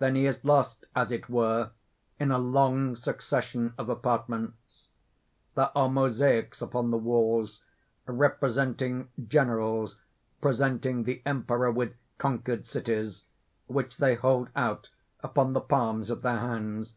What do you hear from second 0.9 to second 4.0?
as it were, in a long succession of